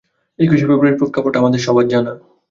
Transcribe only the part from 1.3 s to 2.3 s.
আমাদের সবার জানা।